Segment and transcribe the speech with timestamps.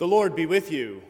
[0.00, 1.02] The Lord be with you.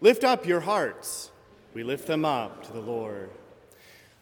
[0.00, 1.30] Lift up your hearts.
[1.74, 3.30] We lift them up to the Lord.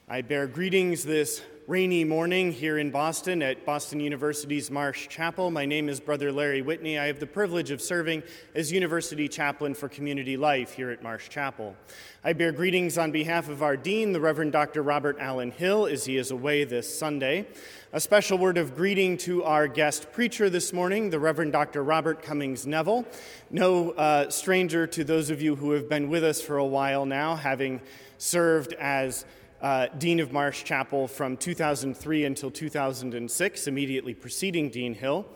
[0.07, 1.41] I bear greetings this
[1.71, 5.53] rainy morning here in Boston at Boston University's Marsh Chapel.
[5.53, 6.99] My name is Brother Larry Whitney.
[6.99, 8.25] I have the privilege of serving
[8.57, 11.77] as University Chaplain for Community Life here at Marsh Chapel.
[12.25, 14.83] I bear greetings on behalf of our Dean, the Reverend Dr.
[14.83, 17.47] Robert Allen Hill, as he is away this Sunday.
[17.93, 21.85] A special word of greeting to our guest preacher this morning, the Reverend Dr.
[21.85, 23.07] Robert Cummings Neville.
[23.49, 27.07] No uh, stranger to those of you who have been with us for a while
[27.07, 27.81] now, having
[28.19, 29.25] served as
[29.61, 35.27] uh, Dean of Marsh Chapel from 2003 until 2006, immediately preceding Dean Hill.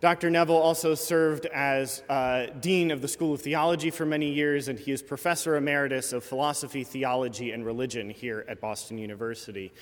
[0.00, 0.30] Dr.
[0.30, 4.78] Neville also served as uh, Dean of the School of Theology for many years, and
[4.78, 9.72] he is Professor Emeritus of Philosophy, Theology, and Religion here at Boston University.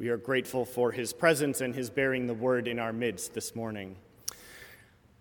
[0.00, 3.54] We are grateful for his presence and his bearing the word in our midst this
[3.54, 3.96] morning.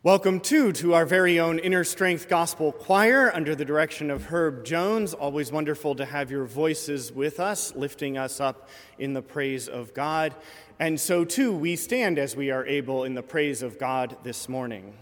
[0.03, 4.63] Welcome, too, to our very own Inner Strength Gospel Choir under the direction of Herb
[4.63, 5.15] Jones.
[5.15, 9.95] Always wonderful to have your voices with us, lifting us up in the praise of
[9.95, 10.35] God.
[10.79, 14.47] And so, too, we stand as we are able in the praise of God this
[14.47, 14.93] morning.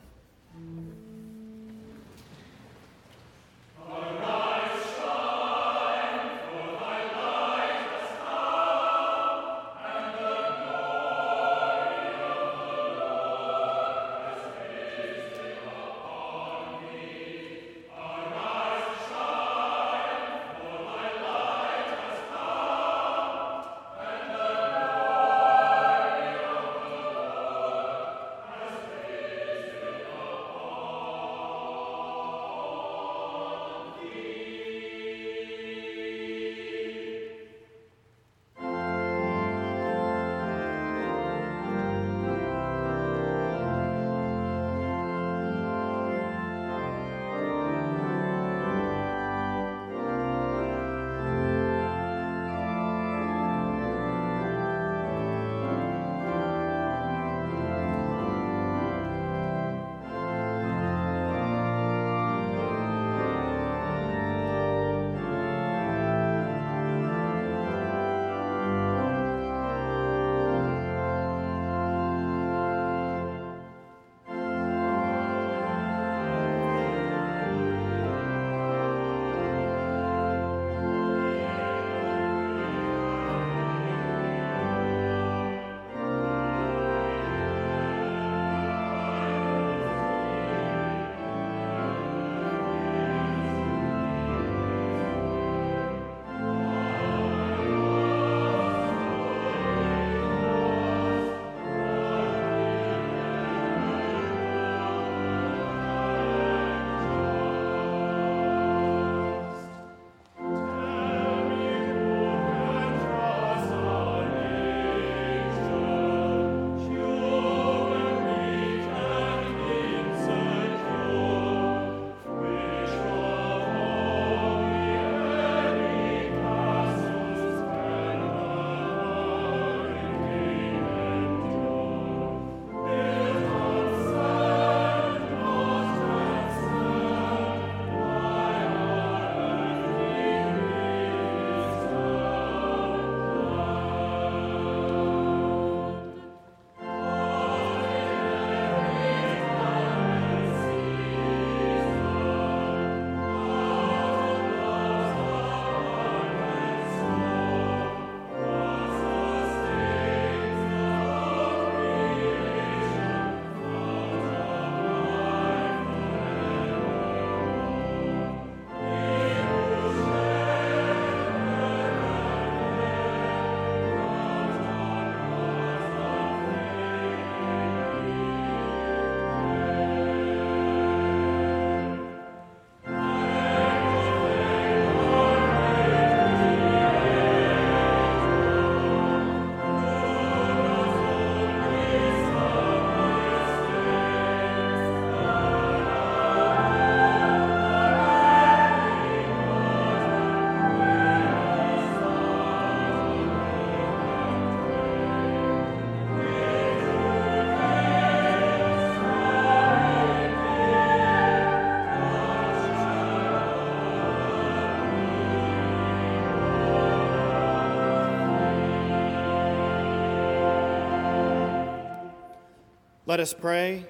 [223.15, 223.85] Let us pray.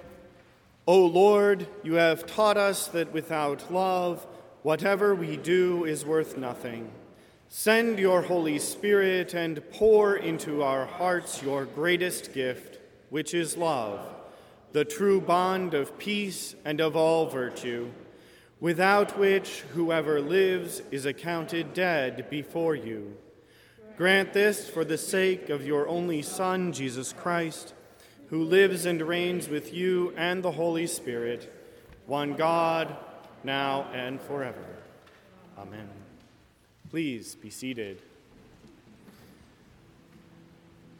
[0.86, 4.24] O Lord, you have taught us that without love,
[4.62, 6.92] whatever we do is worth nothing.
[7.50, 12.78] Send your Holy Spirit and pour into our hearts your greatest gift,
[13.10, 14.00] which is love,
[14.74, 17.90] the true bond of peace and of all virtue,
[18.60, 23.18] without which whoever lives is accounted dead before you.
[23.98, 27.74] Grant this for the sake of your only Son, Jesus Christ
[28.30, 31.52] who lives and reigns with you and the Holy Spirit,
[32.08, 32.96] one God,
[33.44, 34.66] now and forever.
[35.58, 35.88] Amen.
[36.90, 38.02] Please be seated.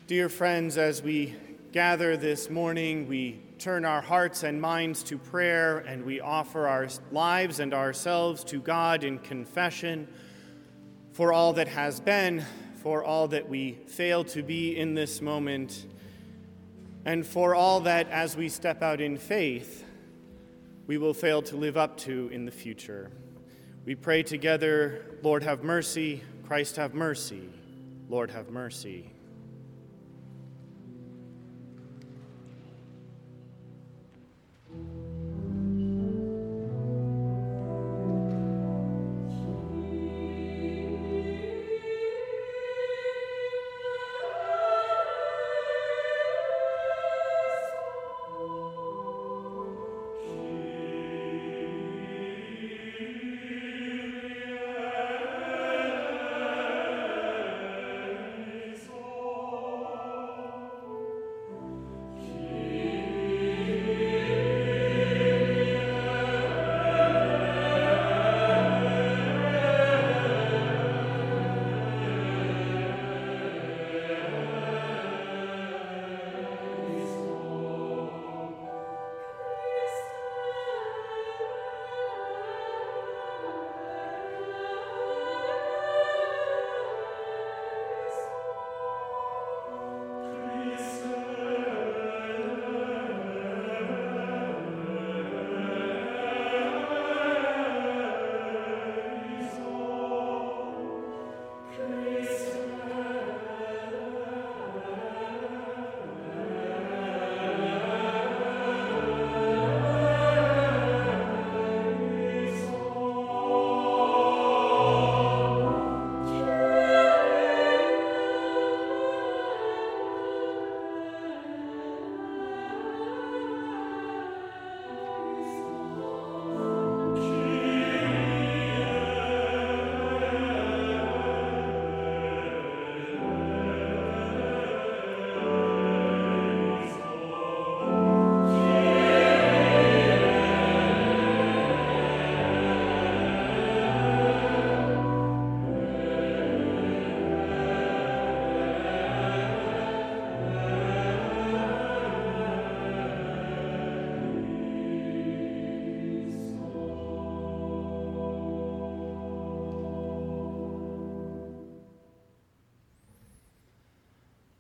[0.08, 1.36] Dear friends, as we
[1.72, 6.88] gather this morning, we turn our hearts and minds to prayer and we offer our
[7.12, 10.08] lives and ourselves to God in confession
[11.12, 12.46] for all that has been,
[12.84, 15.86] for all that we fail to be in this moment
[17.06, 19.86] and for all that, as we step out in faith,
[20.88, 23.12] we will fail to live up to in the future.
[23.86, 27.50] We pray together, Lord, have mercy, Christ, have mercy,
[28.10, 29.12] Lord, have mercy.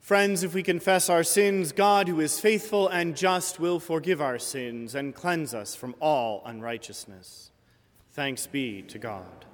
[0.05, 4.37] Friends, if we confess our sins, God, who is faithful and just, will forgive our
[4.37, 7.49] sins and cleanse us from all unrighteousness.
[8.11, 9.45] Thanks be to God.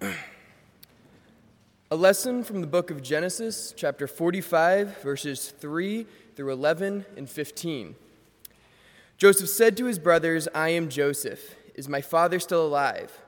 [0.00, 7.94] A lesson from the book of Genesis, chapter 45, verses 3 through 11 and 15.
[9.18, 11.56] Joseph said to his brothers, I am Joseph.
[11.74, 13.20] Is my father still alive?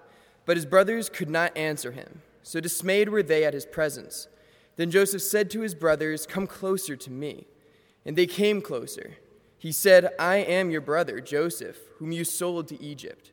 [0.44, 4.28] But his brothers could not answer him, so dismayed were they at his presence.
[4.76, 7.46] Then Joseph said to his brothers, Come closer to me.
[8.04, 9.12] And they came closer.
[9.58, 13.30] He said, I am your brother, Joseph, whom you sold to Egypt.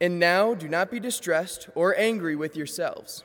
[0.00, 3.24] And now do not be distressed or angry with yourselves,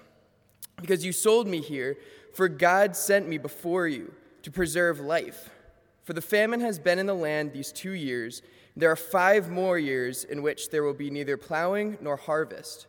[0.79, 1.97] because you sold me here,
[2.33, 5.49] for God sent me before you to preserve life.
[6.03, 8.41] For the famine has been in the land these two years.
[8.73, 12.87] And there are five more years in which there will be neither plowing nor harvest.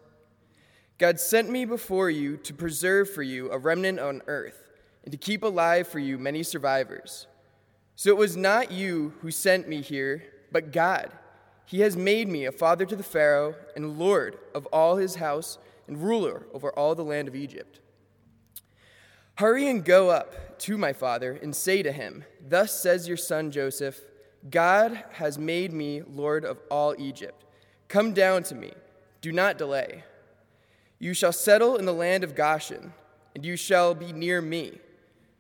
[0.98, 4.70] God sent me before you to preserve for you a remnant on earth
[5.02, 7.26] and to keep alive for you many survivors.
[7.96, 11.10] So it was not you who sent me here, but God.
[11.66, 15.58] He has made me a father to the Pharaoh and Lord of all his house
[15.88, 17.80] and ruler over all the land of Egypt.
[19.36, 23.50] Hurry and go up to my father and say to him, Thus says your son
[23.50, 24.00] Joseph,
[24.48, 27.44] God has made me Lord of all Egypt.
[27.88, 28.72] Come down to me,
[29.20, 30.04] do not delay.
[31.04, 32.94] You shall settle in the land of Goshen,
[33.34, 34.80] and you shall be near me.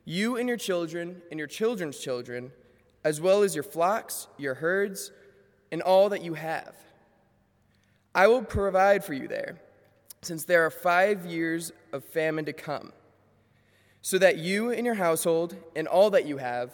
[0.04, 2.52] you and your children and your children's children,
[3.02, 5.10] as well as your flocks, your herds,
[5.72, 6.76] and all that you have.
[8.14, 9.58] I will provide for you there,
[10.20, 12.92] since there are five years of famine to come,
[14.02, 16.72] so that you and your household and all that you have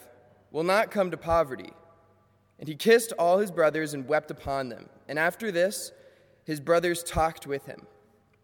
[0.51, 1.73] will not come to poverty.
[2.59, 4.89] And he kissed all his brothers and wept upon them.
[5.07, 5.93] And after this,
[6.45, 7.87] his brothers talked with him.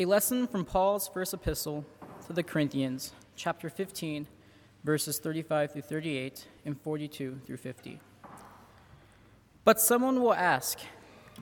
[0.00, 1.84] A lesson from Paul's first epistle
[2.26, 4.26] to the Corinthians, chapter 15,
[4.82, 8.00] verses 35 through 38 and 42 through 50.
[9.62, 10.78] But someone will ask,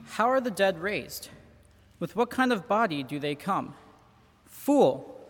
[0.07, 1.29] How are the dead raised?
[1.99, 3.75] With what kind of body do they come?
[4.45, 5.25] Fool!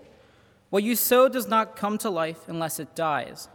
[0.71, 3.47] What you sow does not come to life unless it dies.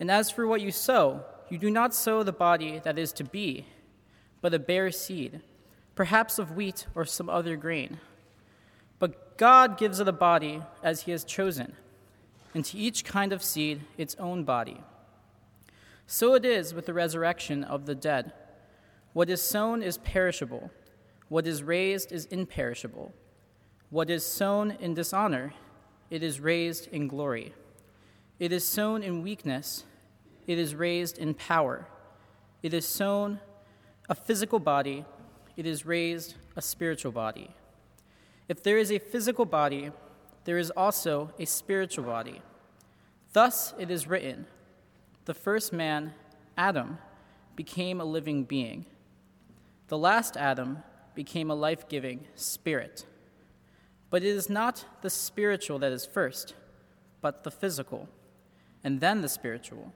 [0.00, 3.24] And as for what you sow, you do not sow the body that is to
[3.24, 3.66] be,
[4.40, 5.42] but a bare seed,
[5.94, 7.98] perhaps of wheat or some other grain.
[9.36, 11.74] God gives it a body as He has chosen,
[12.54, 14.80] and to each kind of seed its own body.
[16.06, 18.32] So it is with the resurrection of the dead.
[19.12, 20.70] What is sown is perishable,
[21.28, 23.12] what is raised is imperishable.
[23.90, 25.54] What is sown in dishonor,
[26.10, 27.54] it is raised in glory.
[28.40, 29.84] It is sown in weakness,
[30.46, 31.86] it is raised in power.
[32.62, 33.40] It is sown
[34.08, 35.04] a physical body,
[35.56, 37.54] it is raised a spiritual body.
[38.48, 39.90] If there is a physical body,
[40.44, 42.42] there is also a spiritual body.
[43.32, 44.46] Thus it is written
[45.24, 46.14] The first man,
[46.56, 46.98] Adam,
[47.56, 48.86] became a living being.
[49.88, 50.82] The last Adam
[51.14, 53.06] became a life giving spirit.
[54.10, 56.54] But it is not the spiritual that is first,
[57.20, 58.08] but the physical,
[58.82, 59.92] and then the spiritual.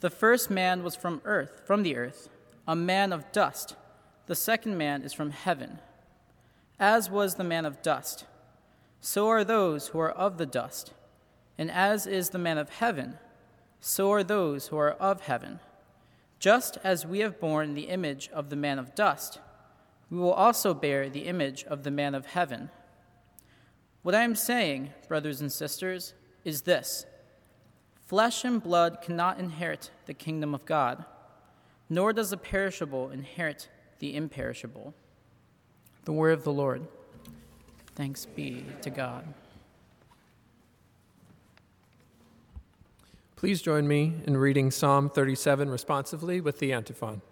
[0.00, 2.28] The first man was from earth, from the earth,
[2.68, 3.76] a man of dust.
[4.26, 5.78] The second man is from heaven.
[6.78, 8.26] As was the man of dust,
[9.00, 10.92] so are those who are of the dust.
[11.56, 13.18] And as is the man of heaven,
[13.80, 15.60] so are those who are of heaven.
[16.38, 19.38] Just as we have borne the image of the man of dust,
[20.10, 22.70] we will also bear the image of the man of heaven.
[24.02, 27.06] What I am saying, brothers and sisters, is this
[28.04, 31.04] flesh and blood cannot inherit the kingdom of God,
[31.88, 34.94] nor does the perishable inherit the imperishable.
[36.06, 36.86] The word of the Lord.
[37.96, 39.24] Thanks be to God.
[43.34, 47.22] Please join me in reading Psalm 37 responsively with the antiphon.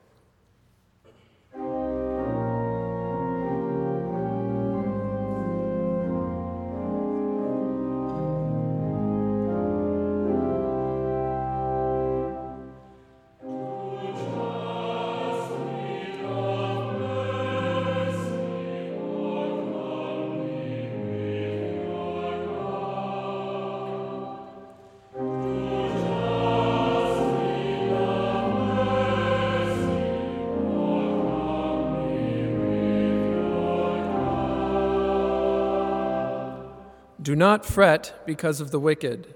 [37.24, 39.34] Do not fret because of the wicked.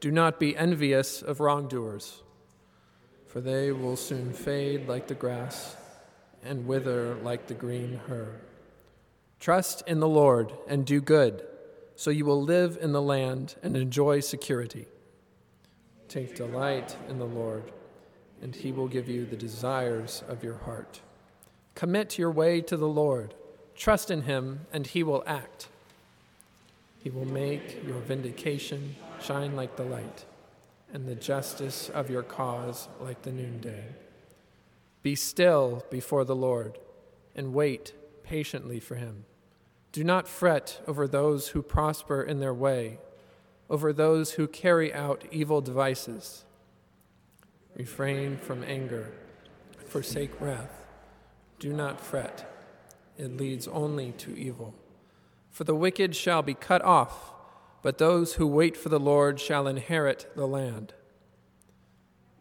[0.00, 2.24] Do not be envious of wrongdoers,
[3.28, 5.76] for they will soon fade like the grass
[6.42, 8.40] and wither like the green herb.
[9.38, 11.46] Trust in the Lord and do good,
[11.94, 14.88] so you will live in the land and enjoy security.
[16.08, 17.70] Take delight in the Lord,
[18.42, 21.02] and he will give you the desires of your heart.
[21.76, 23.34] Commit your way to the Lord.
[23.76, 25.68] Trust in him, and he will act.
[27.08, 30.26] He will make your vindication shine like the light,
[30.92, 33.84] and the justice of your cause like the noonday.
[35.02, 36.78] Be still before the Lord,
[37.34, 37.94] and wait
[38.24, 39.24] patiently for him.
[39.90, 42.98] Do not fret over those who prosper in their way,
[43.70, 46.44] over those who carry out evil devices.
[47.74, 49.14] Refrain from anger,
[49.86, 50.84] forsake wrath.
[51.58, 52.68] Do not fret,
[53.16, 54.74] it leads only to evil.
[55.58, 57.32] For the wicked shall be cut off,
[57.82, 60.94] but those who wait for the Lord shall inherit the land.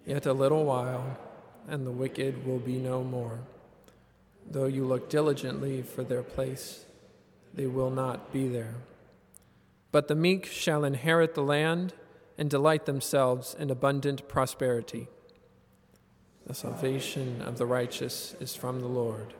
[0.05, 1.17] Yet a little while,
[1.67, 3.39] and the wicked will be no more.
[4.47, 6.85] Though you look diligently for their place,
[7.55, 8.75] they will not be there.
[9.91, 11.93] But the meek shall inherit the land
[12.37, 15.07] and delight themselves in abundant prosperity.
[16.45, 19.33] The salvation of the righteous is from the Lord.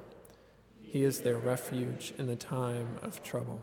[0.82, 3.62] He is their refuge in the time of trouble.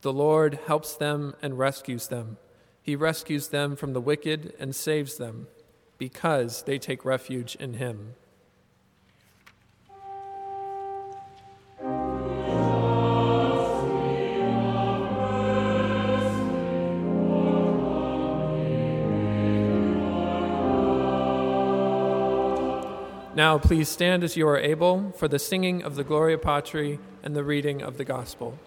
[0.00, 2.36] The Lord helps them and rescues them.
[2.80, 5.48] He rescues them from the wicked and saves them
[5.98, 8.14] because they take refuge in Him.
[23.34, 27.36] Now, please stand as you are able for the singing of the Gloria Patri and
[27.36, 28.58] the reading of the Gospel.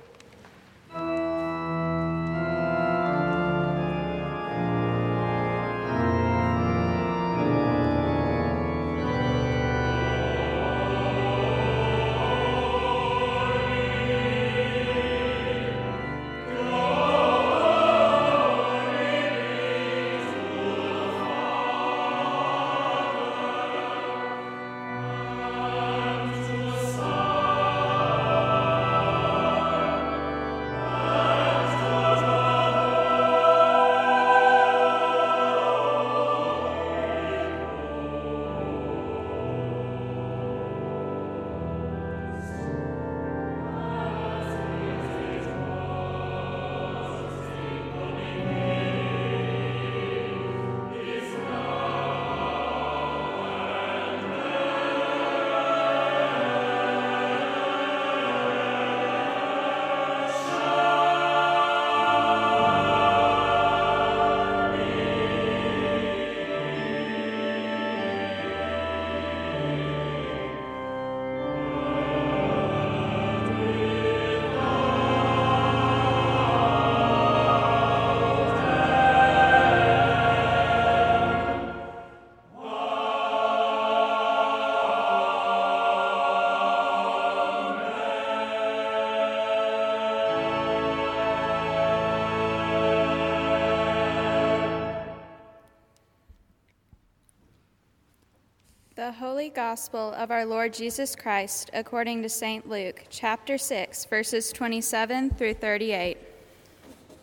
[99.42, 102.70] Holy Gospel of our Lord Jesus Christ according to St.
[102.70, 106.16] Luke, chapter 6, verses 27 through 38.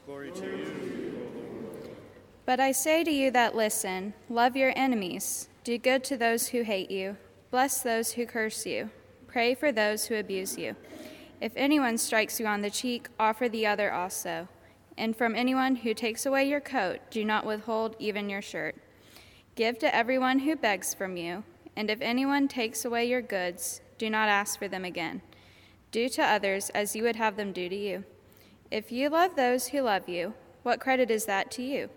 [0.05, 1.31] Glory to you.
[2.45, 6.63] But I say to you that listen, love your enemies, do good to those who
[6.63, 7.17] hate you,
[7.53, 8.91] bless those who curse you,
[9.29, 10.75] pray for those who abuse you.
[11.41, 14.49] If anyone strikes you on the cheek, offer the other also.
[14.97, 18.75] And from anyone who takes away your coat, do not withhold even your shirt.
[19.55, 21.45] Give to everyone who begs from you
[21.79, 25.23] and if anyone takes away your goods, do not ask for them again.
[25.93, 28.03] Do to others as you would have them do to you.
[28.69, 31.89] If you love those who love you, what credit is that to you?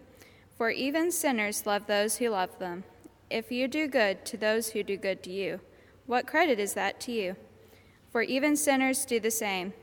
[0.56, 2.84] For even sinners love those who love them.
[3.32, 5.62] If you do good to those who do good to you,
[6.06, 7.36] what credit is that to you?
[8.12, 9.74] For even sinners do the same.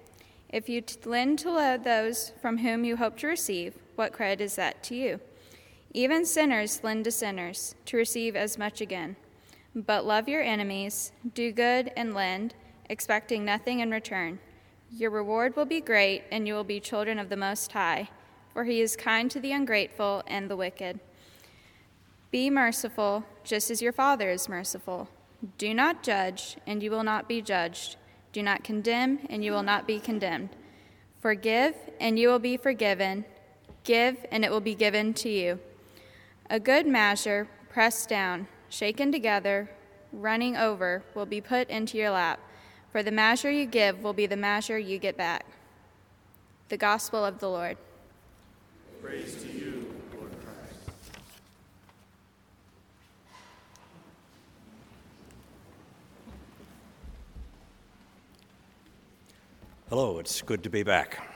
[0.49, 4.81] If you lend to those from whom you hope to receive, what credit is that
[4.85, 5.19] to you?
[5.93, 9.17] Even sinners lend to sinners to receive as much again.
[9.75, 12.55] But love your enemies, do good, and lend,
[12.89, 14.39] expecting nothing in return.
[14.91, 18.09] Your reward will be great, and you will be children of the Most High,
[18.53, 21.01] for He is kind to the ungrateful and the wicked.
[22.31, 25.09] Be merciful, just as your Father is merciful.
[25.59, 27.97] Do not judge, and you will not be judged.
[28.33, 30.49] Do not condemn, and you will not be condemned.
[31.21, 33.27] Forgive, and you will be forgiven.
[33.85, 35.61] Give, and it will be given to you.
[36.49, 39.71] A good measure, pressed down shaken together,
[40.13, 42.41] running over, will be put into your lap.
[42.93, 45.47] For the measure you give will be the measure you get back.
[46.69, 47.77] The Gospel of the Lord.
[49.03, 50.91] Praise to you, Lord Christ.
[59.89, 61.27] Hello, it's good to be back.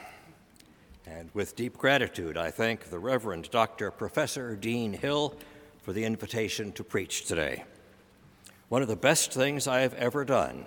[1.06, 3.90] And with deep gratitude, I thank the Reverend Dr.
[3.90, 5.36] Professor Dean Hill
[5.82, 7.64] for the invitation to preach today.
[8.68, 10.66] One of the best things I have ever done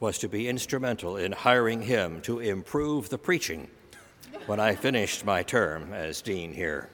[0.00, 3.68] was to be instrumental in hiring him to improve the preaching
[4.46, 6.88] when I finished my term as dean here.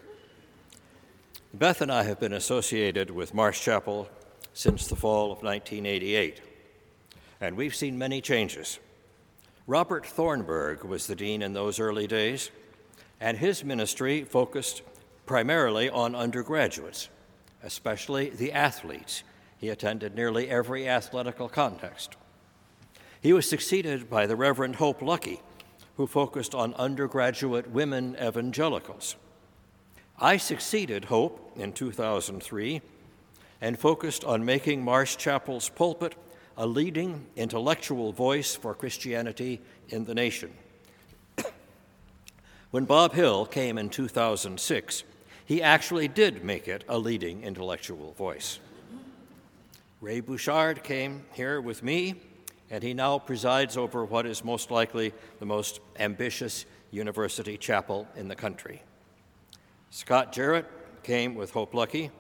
[1.55, 4.09] Beth and I have been associated with Marsh Chapel
[4.53, 6.43] since the fall of 1988,
[7.41, 8.81] and we've seen many changes.
[9.69, 12.51] Robert Thornburg was the dean in those early days,
[13.21, 14.83] and his ministry focused
[15.27, 17.09] primarily on undergraduates
[17.67, 19.25] especially the athletes.
[19.59, 22.17] He attended nearly every athletical contest.
[23.21, 25.41] He was succeeded by the Reverend Hope Lucky,
[25.97, 29.17] who focused on undergraduate women evangelicals.
[30.19, 32.81] I succeeded Hope in 2003
[33.61, 36.15] and focused on making Marsh Chapel's pulpit
[36.57, 40.53] a leading intellectual voice for Christianity in the nation.
[42.71, 45.03] when Bob Hill came in 2006,
[45.47, 48.59] he actually did make it a leading intellectual voice.
[50.01, 52.17] Ray Bouchard came here with me,
[52.71, 58.29] and he now presides over what is most likely the most ambitious university chapel in
[58.29, 58.83] the country.
[59.91, 60.67] Scott Jarrett
[61.03, 62.11] came with Hope Lucky,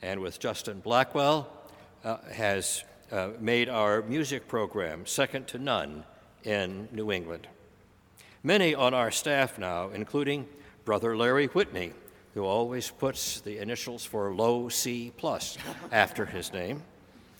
[0.00, 1.48] and with Justin Blackwell,
[2.04, 6.04] uh, has uh, made our music program second to none
[6.44, 7.46] in New England.
[8.42, 10.48] Many on our staff now, including
[10.84, 11.92] Brother Larry Whitney,
[12.34, 15.58] who always puts the initials for low C plus
[15.90, 16.82] after his name.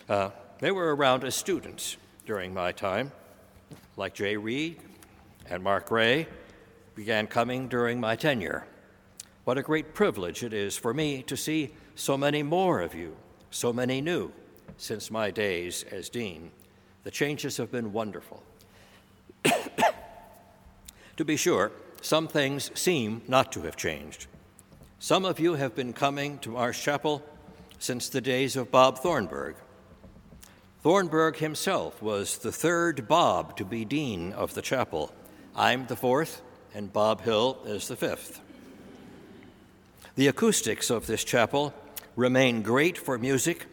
[0.09, 3.11] Uh, they were around as students during my time,
[3.96, 4.78] like Jay Reed
[5.48, 6.26] and Mark Ray
[6.94, 8.66] began coming during my tenure.
[9.44, 13.16] What a great privilege it is for me to see so many more of you,
[13.50, 14.31] so many new,
[14.76, 16.50] since my days as dean.
[17.05, 18.42] The changes have been wonderful.
[21.16, 24.26] to be sure, some things seem not to have changed.
[25.02, 27.24] Some of you have been coming to Marsh Chapel
[27.80, 29.56] since the days of Bob Thornburg.
[30.84, 35.12] Thornburg himself was the third Bob to be dean of the chapel.
[35.56, 36.40] I'm the fourth,
[36.72, 38.40] and Bob Hill is the fifth.
[40.14, 41.74] The acoustics of this chapel
[42.14, 43.66] remain great for music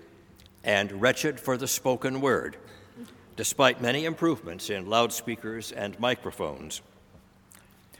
[0.63, 2.57] and wretched for the spoken word,
[3.35, 6.81] despite many improvements in loudspeakers and microphones.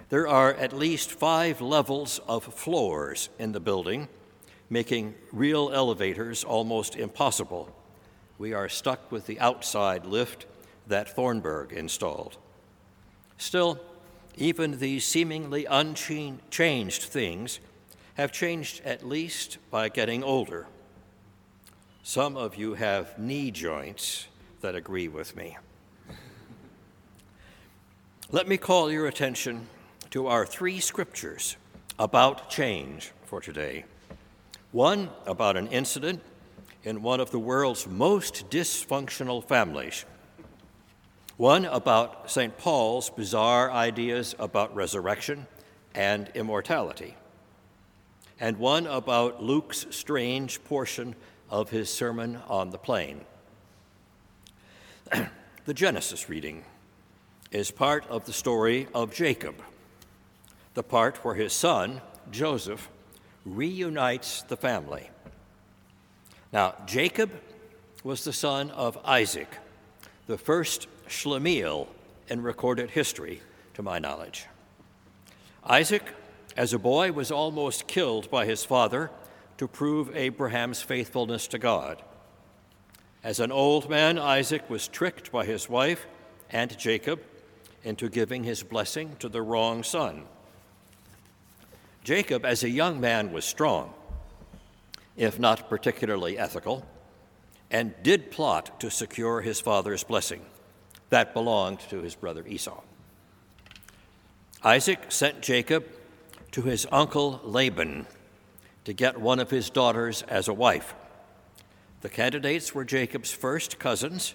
[0.09, 4.07] There are at least five levels of floors in the building,
[4.67, 7.75] making real elevators almost impossible.
[8.39, 10.47] We are stuck with the outside lift
[10.87, 12.37] that Thornburg installed.
[13.37, 13.79] Still,
[14.35, 17.59] even these seemingly unchanged things
[18.15, 20.65] have changed at least by getting older.
[22.01, 24.27] Some of you have knee joints
[24.61, 25.57] that agree with me.
[28.31, 29.67] Let me call your attention
[30.11, 31.55] to our three scriptures
[31.97, 33.85] about change for today.
[34.71, 36.21] One about an incident
[36.83, 40.05] in one of the world's most dysfunctional families.
[41.37, 42.57] One about St.
[42.57, 45.47] Paul's bizarre ideas about resurrection
[45.95, 47.15] and immortality,
[48.39, 51.15] and one about Luke's strange portion
[51.49, 53.21] of his Sermon on the Plain.
[55.65, 56.63] the Genesis reading
[57.51, 59.55] is part of the story of Jacob,
[60.79, 61.99] the part where his son,
[62.31, 62.87] Joseph,
[63.43, 65.09] reunites the family.
[66.53, 67.31] Now, Jacob
[68.01, 69.49] was the son of Isaac,
[70.27, 71.87] the first Shlemiel
[72.29, 73.41] in recorded history,
[73.73, 74.45] to my knowledge.
[75.65, 76.13] Isaac,
[76.55, 79.11] as a boy, was almost killed by his father
[79.57, 82.01] to prove Abraham's faithfulness to God.
[83.21, 86.07] As an old man, Isaac was tricked by his wife
[86.49, 87.19] and Jacob
[87.83, 90.23] into giving his blessing to the wrong son.
[92.09, 93.93] Jacob, as a young man, was strong,
[95.15, 96.83] if not particularly ethical,
[97.69, 100.41] and did plot to secure his father's blessing.
[101.11, 102.81] That belonged to his brother Esau.
[104.63, 105.85] Isaac sent Jacob
[106.53, 108.07] to his uncle Laban
[108.85, 110.95] to get one of his daughters as a wife.
[112.01, 114.33] The candidates were Jacob's first cousins,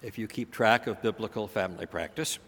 [0.00, 2.38] if you keep track of biblical family practice.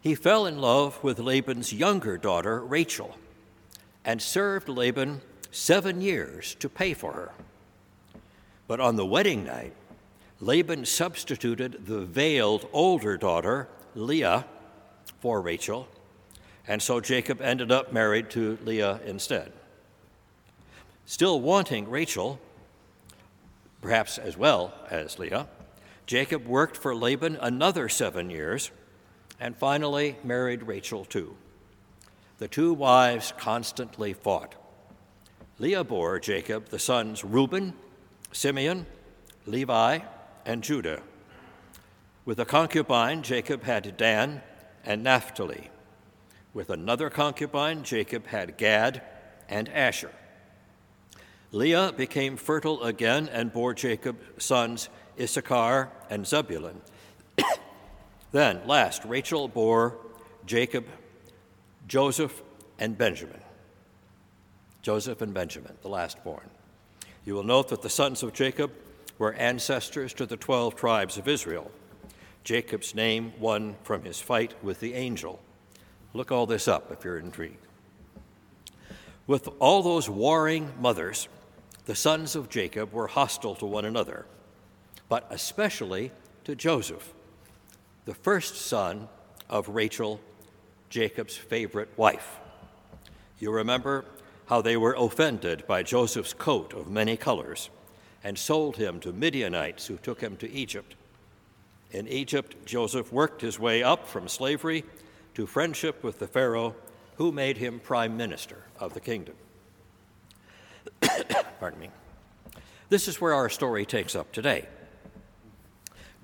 [0.00, 3.18] He fell in love with Laban's younger daughter, Rachel,
[4.04, 5.20] and served Laban
[5.50, 7.32] seven years to pay for her.
[8.66, 9.74] But on the wedding night,
[10.40, 14.46] Laban substituted the veiled older daughter, Leah,
[15.20, 15.88] for Rachel,
[16.66, 19.52] and so Jacob ended up married to Leah instead.
[21.04, 22.40] Still wanting Rachel,
[23.82, 25.48] perhaps as well as Leah,
[26.06, 28.70] Jacob worked for Laban another seven years
[29.38, 31.36] and finally married Rachel too.
[32.40, 34.54] The two wives constantly fought.
[35.58, 37.74] Leah bore Jacob the sons Reuben,
[38.32, 38.86] Simeon,
[39.44, 39.98] Levi,
[40.46, 41.02] and Judah.
[42.24, 44.40] With a concubine, Jacob had Dan
[44.86, 45.68] and Naphtali.
[46.54, 49.02] With another concubine, Jacob had Gad
[49.46, 50.12] and Asher.
[51.52, 54.88] Leah became fertile again and bore Jacob sons
[55.20, 56.80] Issachar and Zebulun.
[58.32, 59.98] then, last, Rachel bore
[60.46, 60.86] Jacob
[61.90, 62.40] Joseph
[62.78, 63.40] and Benjamin.
[64.80, 66.48] Joseph and Benjamin, the last born.
[67.24, 68.70] You will note that the sons of Jacob
[69.18, 71.68] were ancestors to the 12 tribes of Israel.
[72.44, 75.40] Jacob's name won from his fight with the angel.
[76.14, 77.66] Look all this up if you're intrigued.
[79.26, 81.26] With all those warring mothers,
[81.86, 84.26] the sons of Jacob were hostile to one another,
[85.08, 86.12] but especially
[86.44, 87.12] to Joseph,
[88.04, 89.08] the first son
[89.48, 90.20] of Rachel
[90.90, 92.38] Jacob's favorite wife.
[93.38, 94.04] You remember
[94.46, 97.70] how they were offended by Joseph's coat of many colors
[98.22, 100.96] and sold him to Midianites who took him to Egypt.
[101.92, 104.84] In Egypt, Joseph worked his way up from slavery
[105.34, 106.74] to friendship with the Pharaoh
[107.16, 109.34] who made him prime minister of the kingdom.
[111.60, 111.90] Pardon me.
[112.88, 114.66] This is where our story takes up today.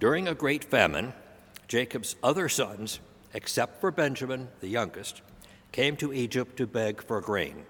[0.01, 1.13] During a great famine,
[1.69, 2.99] Jacob's other sons
[3.37, 5.21] except for Benjamin, the youngest,
[5.71, 7.67] came to Egypt to beg for grain.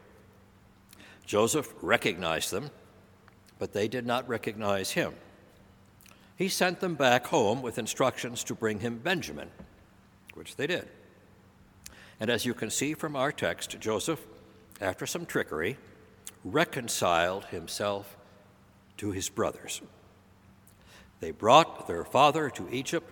[1.27, 2.71] Joseph recognized them,
[3.59, 5.13] but they did not recognize him.
[6.37, 9.51] He sent them back home with instructions to bring him Benjamin,
[10.35, 10.87] which they did.
[12.21, 14.25] And as you can see from our text, Joseph,
[14.81, 15.79] after some trickery,
[16.45, 18.17] reconciled himself
[18.99, 19.83] to his brothers.
[21.19, 23.11] They brought their father to Egypt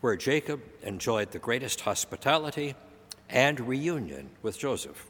[0.00, 2.74] where Jacob enjoyed the greatest hospitality
[3.28, 5.06] and reunion with Joseph.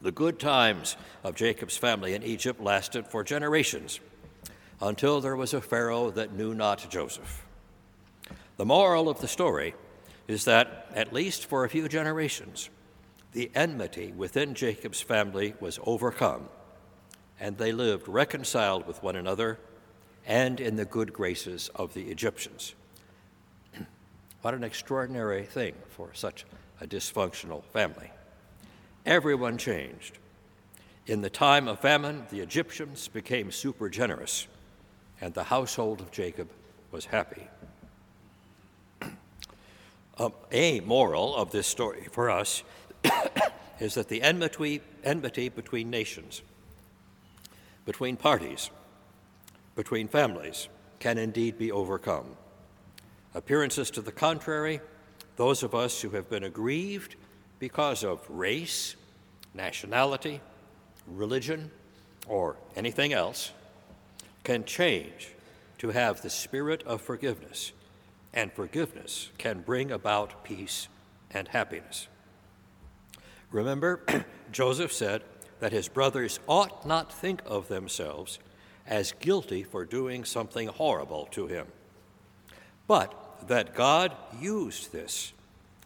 [0.00, 4.00] The good times of Jacob's family in Egypt lasted for generations
[4.80, 7.46] until there was a Pharaoh that knew not Joseph.
[8.56, 9.74] The moral of the story
[10.26, 12.70] is that, at least for a few generations,
[13.32, 16.48] the enmity within Jacob's family was overcome,
[17.38, 19.58] and they lived reconciled with one another
[20.26, 22.74] and in the good graces of the Egyptians.
[24.42, 26.46] What an extraordinary thing for such
[26.80, 28.10] a dysfunctional family.
[29.04, 30.18] Everyone changed.
[31.06, 34.46] In the time of famine, the Egyptians became super generous,
[35.20, 36.48] and the household of Jacob
[36.90, 37.48] was happy.
[40.18, 42.62] um, a moral of this story for us
[43.80, 46.42] is that the enmity, enmity between nations,
[47.84, 48.70] between parties,
[49.74, 50.68] between families
[50.98, 52.36] can indeed be overcome.
[53.34, 54.80] Appearances to the contrary,
[55.36, 57.16] those of us who have been aggrieved
[57.58, 58.96] because of race,
[59.54, 60.40] nationality,
[61.06, 61.70] religion,
[62.26, 63.52] or anything else,
[64.42, 65.32] can change
[65.78, 67.72] to have the spirit of forgiveness,
[68.34, 70.88] and forgiveness can bring about peace
[71.30, 72.08] and happiness.
[73.50, 74.00] Remember,
[74.52, 75.22] Joseph said
[75.60, 78.38] that his brothers ought not think of themselves
[78.86, 81.66] as guilty for doing something horrible to him,
[82.90, 85.32] but that God used this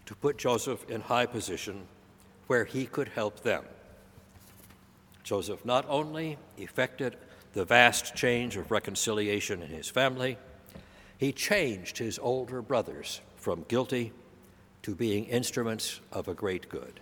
[0.07, 1.83] to put Joseph in high position
[2.47, 3.63] where he could help them.
[5.23, 7.19] Joseph not only effected
[7.53, 10.39] the vast change of reconciliation in his family,
[11.19, 14.11] he changed his older brothers from guilty
[14.81, 17.01] to being instruments of a great good.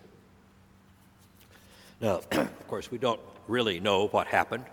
[2.01, 4.65] Now, of course, we don't really know what happened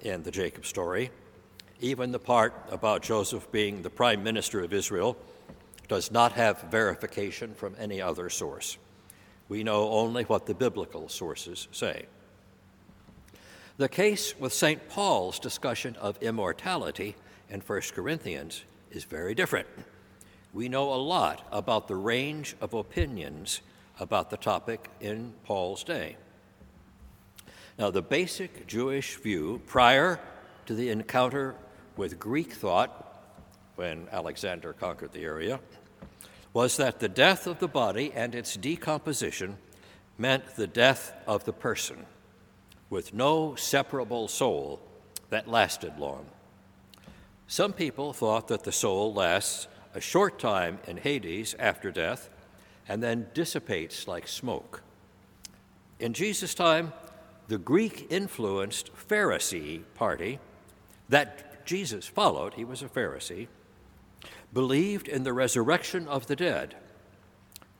[0.00, 1.10] in the Jacob story.
[1.80, 5.16] Even the part about Joseph being the prime minister of Israel
[5.88, 8.78] does not have verification from any other source.
[9.48, 12.06] We know only what the biblical sources say.
[13.76, 14.88] The case with St.
[14.88, 17.14] Paul's discussion of immortality
[17.50, 19.68] in 1 Corinthians is very different.
[20.54, 23.60] We know a lot about the range of opinions
[24.00, 26.16] about the topic in Paul's day.
[27.78, 30.18] Now, the basic Jewish view prior
[30.64, 31.54] to the encounter
[31.96, 33.02] with Greek thought,
[33.76, 35.60] when Alexander conquered the area,
[36.52, 39.58] was that the death of the body and its decomposition
[40.18, 42.06] meant the death of the person
[42.88, 44.80] with no separable soul
[45.30, 46.26] that lasted long.
[47.46, 52.30] Some people thought that the soul lasts a short time in Hades after death
[52.88, 54.82] and then dissipates like smoke.
[55.98, 56.92] In Jesus' time,
[57.48, 60.38] the Greek influenced Pharisee party
[61.08, 63.48] that Jesus followed, he was a Pharisee,
[64.52, 66.76] believed in the resurrection of the dead,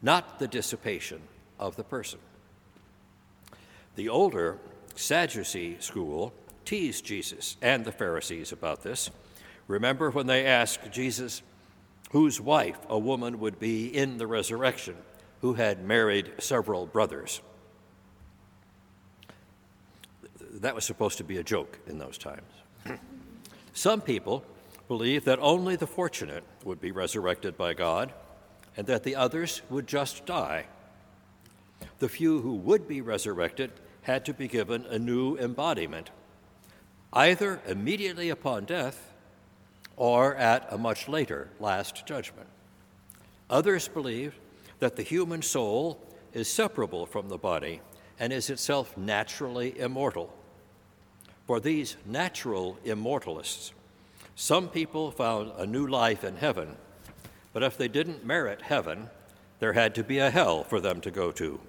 [0.03, 1.23] not the dissipation
[1.59, 2.19] of the person.
[3.95, 4.59] The older
[4.95, 6.35] Sadducee school
[6.65, 9.11] teased Jesus and the Pharisees about this.
[9.69, 11.43] Remember when they asked Jesus
[12.11, 14.97] whose wife a woman would be in the resurrection
[15.41, 17.41] who had married several brothers?
[20.41, 22.56] That was supposed to be a joke in those times.
[23.77, 24.43] Some people
[24.89, 28.11] believe that only the fortunate would be resurrected by God
[28.75, 30.65] and that the others would just die.
[31.99, 33.71] The few who would be resurrected
[34.01, 36.09] had to be given a new embodiment,
[37.13, 39.13] either immediately upon death
[39.99, 42.49] or at a much later last judgment.
[43.51, 44.39] Others believed
[44.79, 46.01] that the human soul
[46.33, 47.83] is separable from the body
[48.19, 50.33] and is itself naturally immortal.
[51.47, 53.73] For these natural immortalists,
[54.35, 56.77] some people found a new life in heaven,
[57.53, 59.09] but if they didn't merit heaven,
[59.61, 61.61] there had to be a hell for them to go to.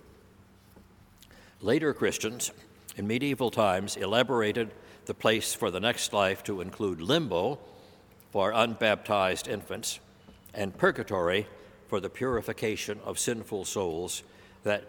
[1.61, 2.51] Later Christians
[2.97, 4.71] in medieval times elaborated
[5.05, 7.59] the place for the next life to include limbo
[8.31, 9.99] for unbaptized infants
[10.53, 11.47] and purgatory
[11.87, 14.23] for the purification of sinful souls
[14.63, 14.83] that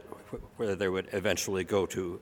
[0.57, 2.19] where they would eventually go to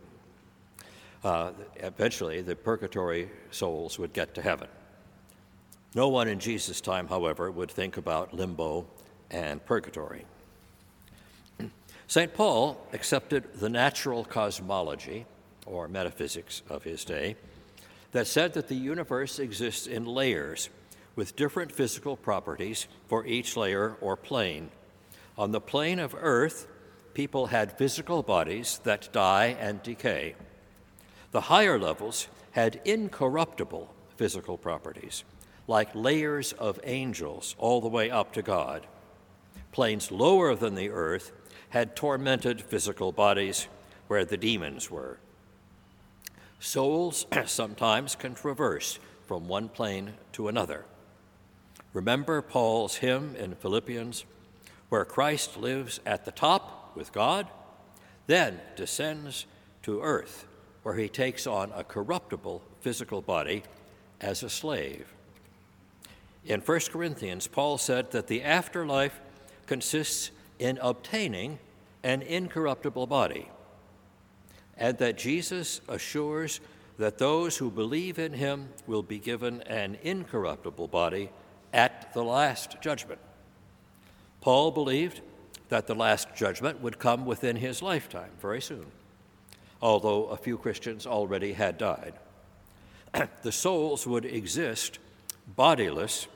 [1.27, 4.69] uh, eventually the purgatory souls would get to heaven.
[5.93, 8.87] No one in Jesus' time, however, would think about limbo
[9.33, 10.25] and purgatory.
[12.07, 12.33] St.
[12.33, 15.27] Paul accepted the natural cosmology,
[15.67, 17.35] or metaphysics, of his day
[18.13, 20.71] that said that the universe exists in layers
[21.17, 24.71] with different physical properties for each layer or plane.
[25.37, 26.69] On the plane of Earth,
[27.15, 30.37] people had physical bodies that die and decay.
[31.33, 35.25] The higher levels had incorruptible physical properties,
[35.67, 38.87] like layers of angels all the way up to God.
[39.73, 41.33] Planes lower than the earth
[41.71, 43.69] had tormented physical bodies
[44.07, 45.19] where the demons were.
[46.61, 50.85] Souls sometimes can traverse from one plane to another.
[51.93, 54.25] Remember Paul's hymn in Philippians,
[54.89, 57.49] where Christ lives at the top with God,
[58.27, 59.47] then descends
[59.83, 60.47] to earth
[60.87, 63.65] where he takes on a corruptible physical body
[64.21, 65.13] as a slave.
[66.45, 69.19] In 1 Corinthians, Paul said that the afterlife
[69.67, 70.31] consists
[70.61, 71.59] in obtaining
[72.05, 73.49] an incorruptible body,
[74.77, 76.61] and that Jesus assures
[76.99, 81.31] that those who believe in him will be given an incorruptible body
[81.73, 83.19] at the last judgment.
[84.41, 85.21] Paul believed
[85.69, 88.87] that the last judgment would come within his lifetime very soon
[89.81, 92.15] although a few Christians already had died.
[93.43, 94.99] the souls would exist
[95.47, 96.27] bodiless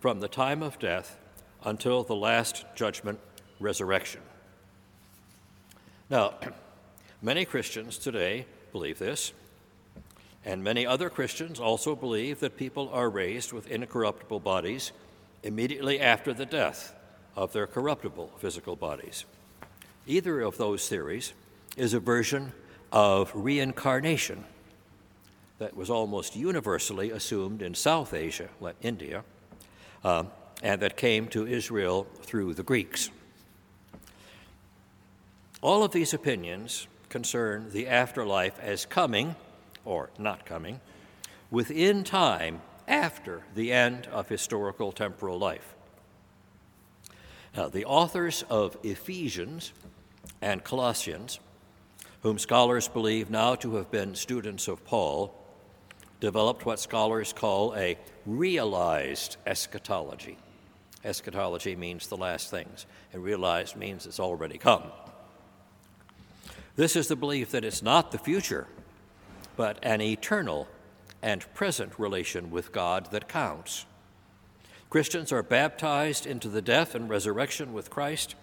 [0.00, 1.18] from the time of death
[1.64, 3.18] until the last judgment
[3.58, 4.20] resurrection.
[6.08, 6.34] Now,
[7.22, 9.32] many Christians today believe this,
[10.44, 14.92] And many other Christians also believe that people are raised with incorruptible bodies
[15.42, 16.94] immediately after the death
[17.36, 19.24] of their corruptible physical bodies.
[20.06, 21.34] Either of those theories
[21.76, 22.52] is a version
[22.92, 24.44] of reincarnation
[25.58, 28.48] that was almost universally assumed in South Asia,
[28.82, 29.24] India,
[30.02, 30.24] uh,
[30.62, 33.10] and that came to Israel through the Greeks.
[35.62, 39.36] All of these opinions concern the afterlife as coming,
[39.84, 40.80] or not coming,
[41.50, 45.74] within time after the end of historical temporal life.
[47.54, 49.72] Now, the authors of Ephesians
[50.40, 51.40] and Colossians,
[52.22, 55.34] whom scholars believe now to have been students of Paul,
[56.20, 60.36] developed what scholars call a realized eschatology.
[61.02, 64.84] Eschatology means the last things, and realized means it's already come.
[66.76, 68.66] This is the belief that it's not the future,
[69.56, 70.68] but an eternal
[71.22, 73.86] and present relation with God that counts.
[74.90, 78.34] Christians are baptized into the death and resurrection with Christ,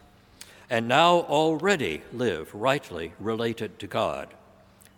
[0.69, 4.33] and now already live rightly related to God.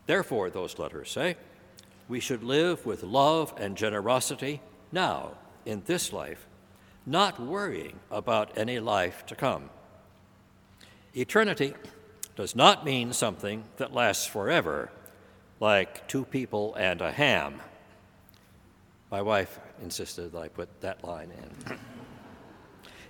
[0.08, 1.38] Therefore, those letters say,
[2.08, 4.62] we should live with love and generosity
[4.92, 5.34] now,
[5.66, 6.48] in this life,
[7.06, 9.70] not worrying about any life to come.
[11.16, 11.76] Eternity
[12.36, 14.92] does not mean something that lasts forever,
[15.60, 17.62] like two people and a ham.
[19.12, 21.78] My wife insisted that I put that line in.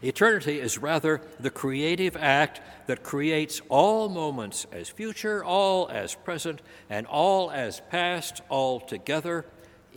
[0.02, 6.62] Eternity is rather the creative act that creates all moments as future, all as present,
[6.89, 9.45] and all as past, all together,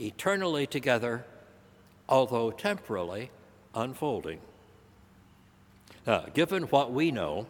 [0.01, 1.25] eternally together,
[2.09, 3.31] although temporally
[3.75, 4.41] unfolding.
[6.07, 7.47] Now, given what we know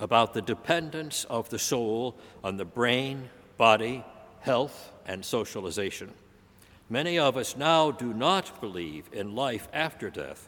[0.00, 2.14] about the dependence of the soul
[2.44, 4.04] on the brain, body,
[4.40, 6.12] health, and socialization.
[6.88, 10.47] Many of us now do not believe in life after death,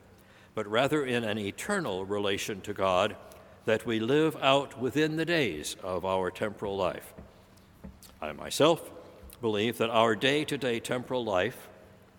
[0.61, 3.17] but rather in an eternal relation to God
[3.65, 7.15] that we live out within the days of our temporal life.
[8.21, 8.91] I myself
[9.41, 11.71] believe that our day to day temporal life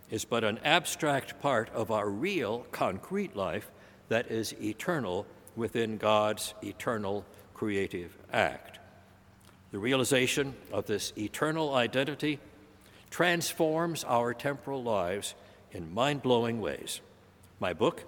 [0.09, 3.69] is but an abstract part of our real, concrete life
[4.09, 7.23] that is eternal within God's eternal
[7.53, 8.79] creative act.
[9.71, 12.39] The realization of this eternal identity
[13.11, 15.35] transforms our temporal lives
[15.73, 17.01] in mind blowing ways.
[17.59, 18.07] My book,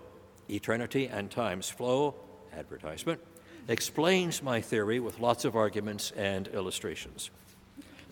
[0.50, 2.16] Eternity and Time's Flow,
[2.56, 3.20] advertisement,
[3.68, 7.30] explains my theory with lots of arguments and illustrations.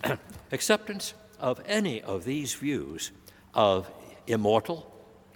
[0.51, 3.11] Acceptance of any of these views
[3.53, 3.89] of
[4.27, 4.91] immortal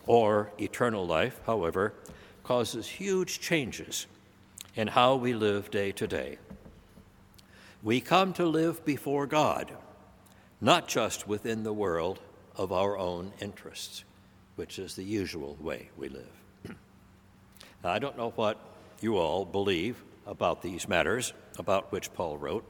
[0.05, 1.93] or eternal life, however,
[2.43, 4.05] causes huge changes
[4.75, 6.37] in how we live day to day.
[7.83, 9.71] We come to live before God,
[10.61, 12.19] not just within the world
[12.55, 14.03] of our own interests,
[14.55, 16.44] which is the usual way we live.
[17.85, 18.57] I don't know what
[19.01, 22.65] you all believe about these matters about which Paul wrote.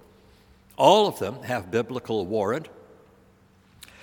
[0.78, 2.68] All of them have biblical warrant,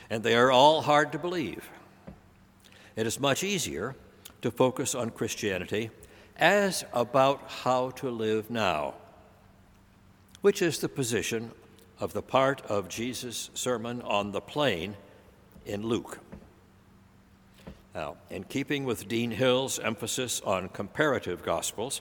[0.08, 1.68] and they are all hard to believe.
[2.96, 3.94] It is much easier
[4.40, 5.90] to focus on Christianity
[6.36, 8.94] as about how to live now,
[10.40, 11.52] which is the position
[12.00, 14.96] of the part of Jesus' sermon on the plain
[15.64, 16.18] in Luke.
[17.94, 22.00] Now, in keeping with Dean Hill's emphasis on comparative gospels,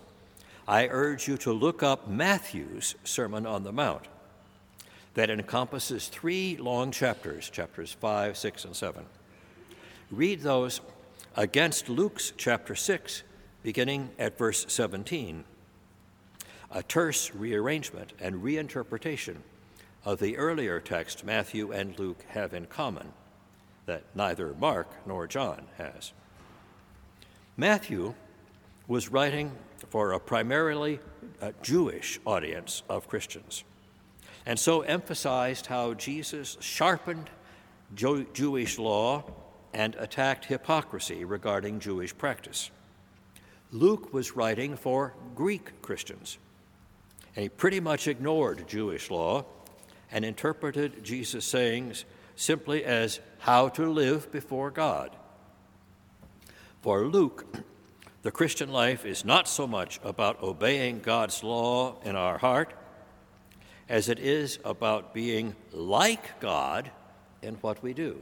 [0.68, 4.08] I urge you to look up Matthew's Sermon on the Mount
[5.16, 9.06] that encompasses three long chapters, chapters 5, 6, and 7.
[10.10, 10.80] Read those
[11.36, 13.24] against Luke's chapter 6,
[13.62, 15.44] beginning at verse 17.
[16.72, 19.38] A terse rearrangement and reinterpretation
[20.06, 23.12] of the earlier text Matthew and Luke have in common
[23.86, 26.14] that neither Mark nor John has.
[27.58, 28.14] Matthew
[28.88, 29.52] was writing
[29.90, 31.00] for a primarily
[31.42, 33.64] uh, Jewish audience of Christians,
[34.46, 37.30] and so emphasized how Jesus sharpened
[37.94, 39.24] Jewish law
[39.74, 42.72] and attacked hypocrisy regarding Jewish practice.
[43.72, 46.38] Luke was writing for Greek Christians,
[47.36, 49.46] and he pretty much ignored Jewish law
[50.12, 52.06] and interpreted Jesus' sayings
[52.36, 55.16] simply as how to live before God.
[56.84, 57.46] For Luke,
[58.22, 62.72] the Christian life is not so much about obeying God's law in our heart
[63.90, 66.92] as it is about being like God
[67.42, 68.22] in what we do.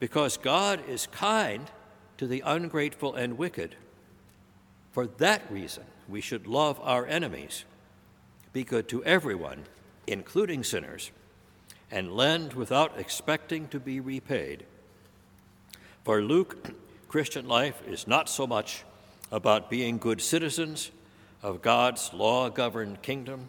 [0.00, 1.70] Because God is kind
[2.18, 3.76] to the ungrateful and wicked.
[4.90, 7.64] For that reason, we should love our enemies,
[8.52, 9.66] be good to everyone,
[10.08, 11.12] including sinners,
[11.90, 14.64] and lend without expecting to be repaid.
[16.04, 16.70] For Luke,
[17.08, 18.84] Christian life is not so much
[19.32, 20.90] about being good citizens
[21.42, 23.48] of God's law governed kingdom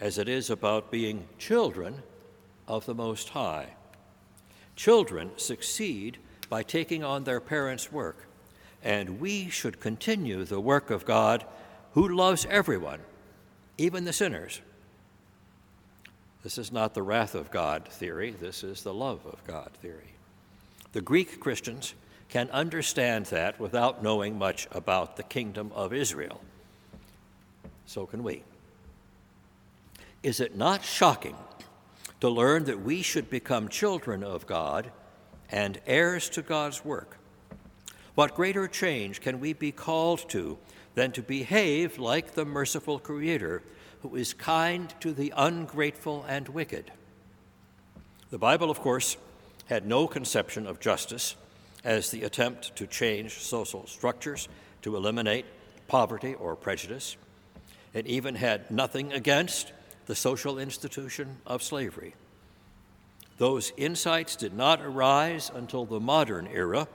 [0.00, 2.02] as it is about being children
[2.66, 3.74] of the Most High.
[4.76, 8.26] Children succeed by taking on their parents' work,
[8.82, 11.44] and we should continue the work of God
[11.94, 13.00] who loves everyone,
[13.76, 14.60] even the sinners.
[16.42, 20.14] This is not the wrath of God theory, this is the love of God theory.
[20.92, 21.94] The Greek Christians
[22.28, 26.40] can understand that without knowing much about the kingdom of Israel.
[27.86, 28.42] So can we.
[30.22, 31.36] Is it not shocking
[32.20, 34.90] to learn that we should become children of God
[35.50, 37.18] and heirs to God's work?
[38.14, 40.58] What greater change can we be called to
[40.94, 43.62] than to behave like the merciful Creator
[44.02, 46.90] who is kind to the ungrateful and wicked?
[48.30, 49.16] The Bible, of course,
[49.66, 51.34] had no conception of justice
[51.84, 54.48] as the attempt to change social structures
[54.82, 55.46] to eliminate
[55.86, 57.16] poverty or prejudice.
[57.94, 59.72] It even had nothing against
[60.06, 62.14] the social institution of slavery.
[63.38, 66.88] Those insights did not arise until the modern era,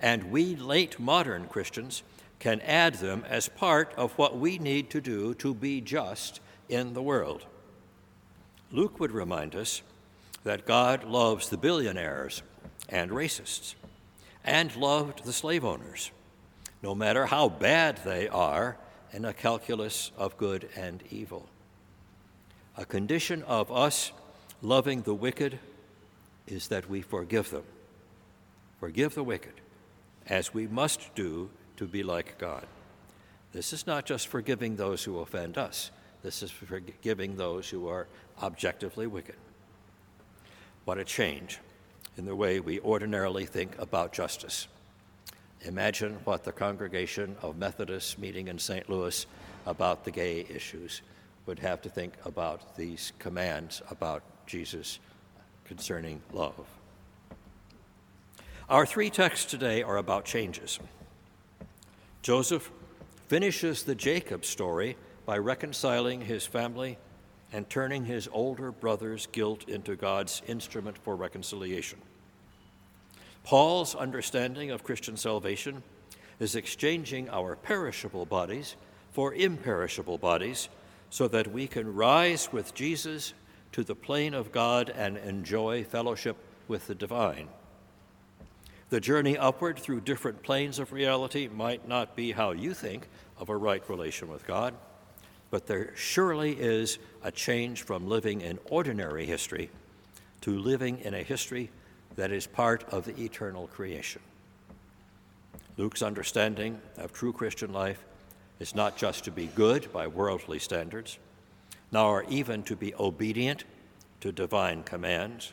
[0.00, 2.02] and we late modern Christians
[2.38, 6.92] can add them as part of what we need to do to be just in
[6.94, 7.44] the world.
[8.70, 9.82] Luke would remind us
[10.44, 12.42] that God loves the billionaires
[12.88, 13.74] and racists
[14.44, 16.10] and loved the slave owners,
[16.82, 18.76] no matter how bad they are
[19.12, 21.48] in a calculus of good and evil.
[22.76, 24.12] A condition of us
[24.62, 25.58] loving the wicked
[26.46, 27.64] is that we forgive them.
[28.78, 29.54] Forgive the wicked,
[30.28, 32.66] as we must do to be like God.
[33.52, 35.90] This is not just forgiving those who offend us,
[36.22, 38.06] this is forgiving those who are
[38.42, 39.36] objectively wicked.
[40.84, 41.58] What a change
[42.16, 44.68] in the way we ordinarily think about justice.
[45.62, 48.88] Imagine what the congregation of Methodists meeting in St.
[48.88, 49.26] Louis
[49.66, 51.02] about the gay issues
[51.46, 54.98] would have to think about these commands about Jesus
[55.64, 56.66] concerning love.
[58.68, 60.80] Our three texts today are about changes.
[62.26, 62.72] Joseph
[63.28, 64.96] finishes the Jacob story
[65.26, 66.98] by reconciling his family
[67.52, 72.00] and turning his older brother's guilt into God's instrument for reconciliation.
[73.44, 75.84] Paul's understanding of Christian salvation
[76.40, 78.74] is exchanging our perishable bodies
[79.12, 80.68] for imperishable bodies
[81.10, 83.34] so that we can rise with Jesus
[83.70, 87.46] to the plane of God and enjoy fellowship with the divine.
[88.88, 93.08] The journey upward through different planes of reality might not be how you think
[93.38, 94.74] of a right relation with God,
[95.50, 99.70] but there surely is a change from living in ordinary history
[100.42, 101.70] to living in a history
[102.14, 104.22] that is part of the eternal creation.
[105.76, 108.04] Luke's understanding of true Christian life
[108.60, 111.18] is not just to be good by worldly standards,
[111.92, 113.64] nor even to be obedient
[114.20, 115.52] to divine commands,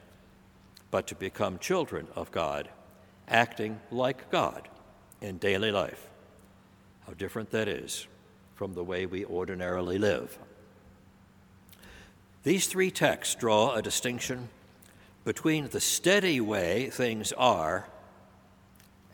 [0.92, 2.70] but to become children of God,
[3.28, 4.68] acting like God
[5.22, 6.08] in daily life.
[7.08, 8.08] How different that is
[8.56, 10.38] from the way we ordinarily live.
[12.44, 14.50] These three texts draw a distinction
[15.24, 17.88] between the steady way things are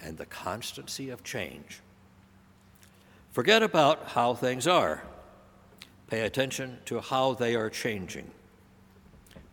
[0.02, 1.82] and the constancy of change.
[3.32, 5.04] Forget about how things are.
[6.08, 8.32] Pay attention to how they are changing.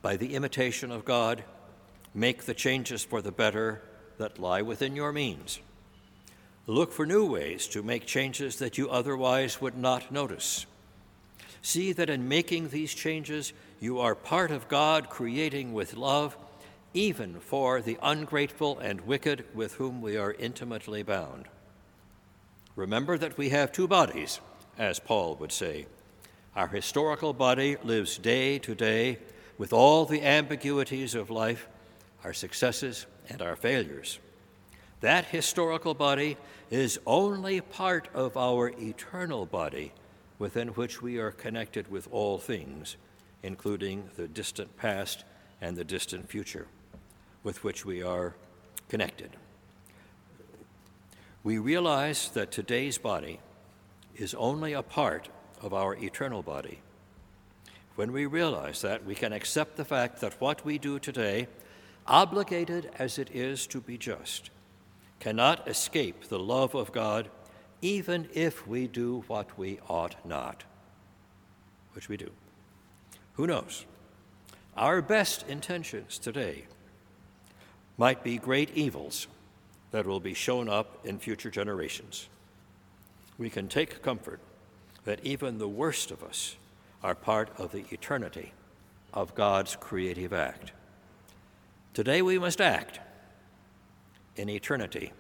[0.01, 1.45] By the imitation of God,
[2.15, 3.83] make the changes for the better
[4.19, 5.61] that lie within your means.
[6.67, 10.67] Look for new ways to make changes that you otherwise would not notice.
[11.63, 16.37] See that in making these changes, you are part of God creating with love
[16.97, 21.45] even for the ungrateful and wicked with whom we are intimately bound.
[22.75, 24.41] Remember that we have two bodies,
[24.79, 25.87] as Paul would say.
[26.55, 29.19] Our historical body lives day to day
[29.59, 31.69] with all the ambiguities of life,
[32.25, 34.19] our successes and our failures.
[35.01, 36.37] That historical body
[36.71, 39.93] is only part of our eternal body
[40.39, 42.97] within which we are connected with all things,
[43.43, 45.25] including the distant past
[45.61, 46.67] and the distant future
[47.43, 48.35] with which we are
[48.89, 49.31] connected.
[51.43, 53.41] We realize that today's body
[54.17, 55.29] is only a part
[55.61, 56.81] of our eternal body.
[57.95, 61.49] When we realize that, we can accept the fact that what we do today,
[62.09, 64.51] obligated as it is to be just,
[65.21, 67.29] cannot escape the love of God,
[67.83, 70.65] even if we do what we ought not,
[71.93, 72.31] which we do.
[73.35, 73.85] Who knows?
[74.77, 76.65] our best intentions today
[77.97, 79.27] might be great evils
[79.91, 82.29] that will be shown up in future generations.
[83.39, 84.41] We can take comfort
[85.05, 86.57] that even the worst of us
[87.03, 88.53] are part of the eternity
[89.15, 90.73] of God's creative act.
[91.97, 93.01] Today we must act.
[94.37, 95.15] In eternity,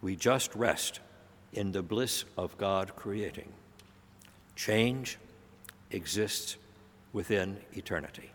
[0.00, 1.00] we just rest
[1.52, 3.52] in the bliss of God creating.
[4.56, 5.18] Change
[5.90, 6.56] exists
[7.12, 8.30] within eternity.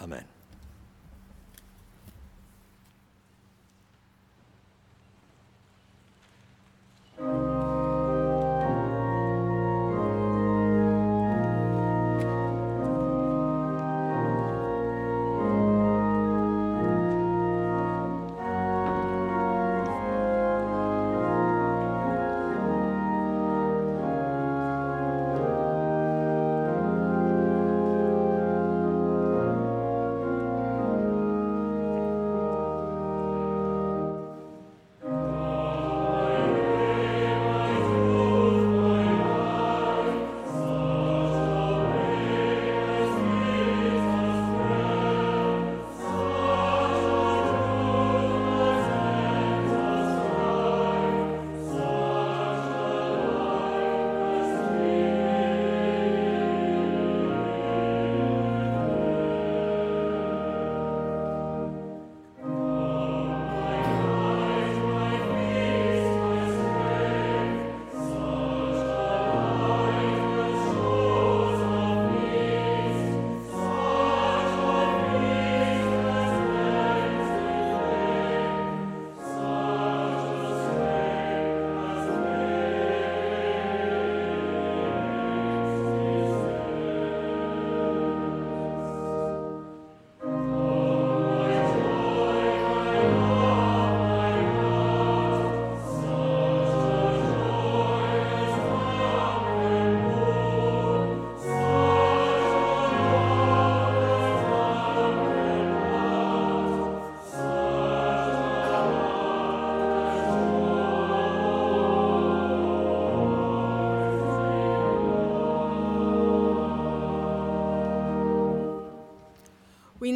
[0.00, 0.26] Amen.
[7.18, 7.53] We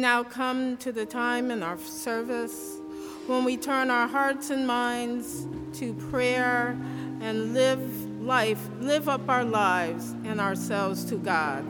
[0.01, 2.77] now come to the time in our service
[3.27, 6.77] when we turn our hearts and minds to prayer
[7.21, 11.65] and live life, live up our lives and ourselves to God.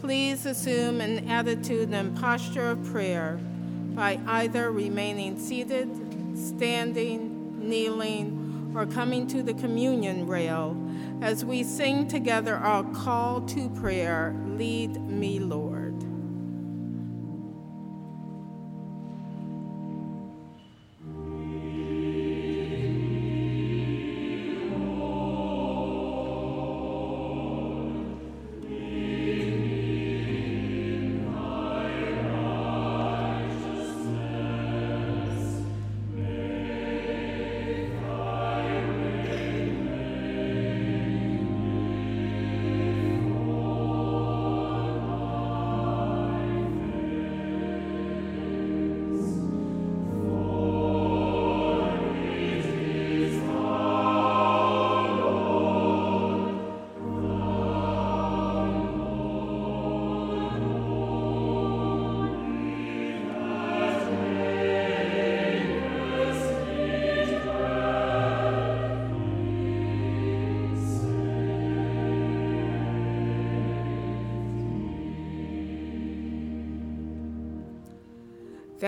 [0.00, 3.38] Please assume an attitude and posture of prayer
[3.94, 5.88] by either remaining seated,
[6.38, 10.76] standing, kneeling, or coming to the communion rail
[11.20, 15.73] as we sing together our call to prayer, Lead Me, Lord.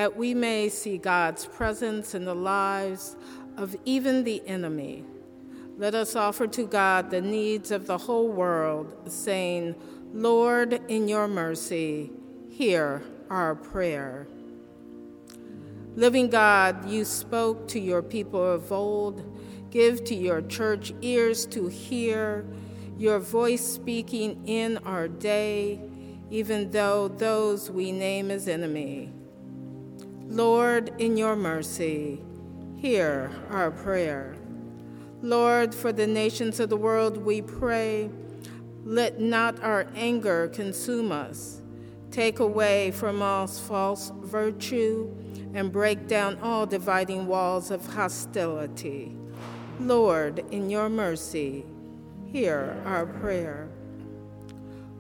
[0.07, 3.17] That we may see God's presence in the lives
[3.57, 5.03] of even the enemy.
[5.79, 9.75] Let us offer to God the needs of the whole world, saying,
[10.13, 12.13] Lord, in your mercy,
[12.49, 14.29] hear our prayer.
[15.97, 19.25] Living God, you spoke to your people of old.
[19.73, 22.47] Give to your church ears to hear
[22.97, 25.81] your voice speaking in our day,
[26.31, 29.11] even though those we name as enemy.
[30.29, 32.21] Lord, in your mercy,
[32.77, 34.35] hear our prayer.
[35.23, 38.11] Lord, for the nations of the world we pray,
[38.85, 41.63] let not our anger consume us.
[42.11, 45.15] Take away from us false virtue
[45.55, 49.17] and break down all dividing walls of hostility.
[49.79, 51.65] Lord, in your mercy,
[52.33, 53.69] hear our prayer.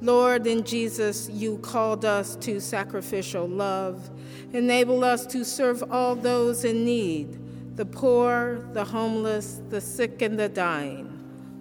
[0.00, 4.10] Lord, in Jesus, you called us to sacrificial love.
[4.52, 7.38] Enable us to serve all those in need
[7.76, 11.12] the poor, the homeless, the sick, and the dying.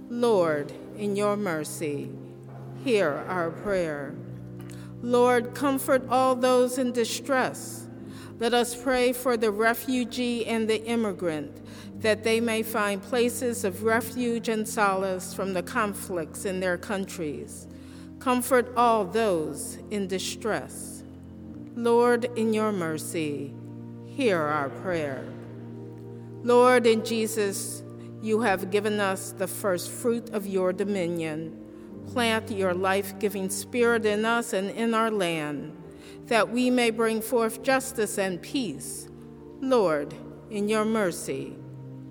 [0.09, 2.09] Lord, in your mercy,
[2.85, 4.15] hear our prayer.
[5.01, 7.87] Lord, comfort all those in distress.
[8.39, 11.61] Let us pray for the refugee and the immigrant,
[11.99, 17.67] that they may find places of refuge and solace from the conflicts in their countries.
[18.25, 21.03] Comfort all those in distress.
[21.75, 23.53] Lord, in your mercy,
[24.07, 25.23] hear our prayer.
[26.41, 27.83] Lord, in Jesus,
[28.23, 31.55] you have given us the first fruit of your dominion.
[32.07, 35.77] Plant your life giving spirit in us and in our land,
[36.25, 39.07] that we may bring forth justice and peace.
[39.61, 40.15] Lord,
[40.49, 41.55] in your mercy,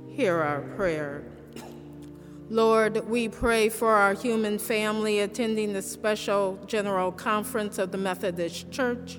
[0.07, 1.25] hear our prayer.
[2.51, 8.71] Lord, we pray for our human family attending the special general conference of the Methodist
[8.71, 9.19] Church.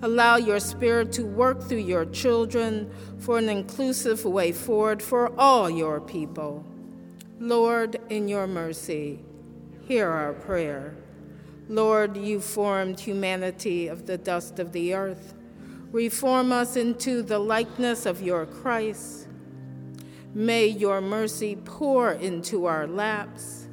[0.00, 5.68] Allow your spirit to work through your children for an inclusive way forward for all
[5.68, 6.64] your people.
[7.38, 9.20] Lord, in your mercy,
[9.86, 10.96] hear our prayer.
[11.68, 15.34] Lord, you formed humanity of the dust of the earth.
[15.92, 19.25] Reform us into the likeness of your Christ.
[20.36, 23.68] May your mercy pour into our laps.